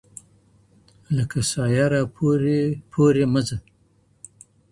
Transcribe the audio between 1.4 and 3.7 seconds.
سايه راپورې ـ پورې مه ځه